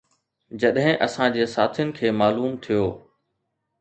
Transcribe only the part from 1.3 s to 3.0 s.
جي ساٿين کي معلوم ٿيو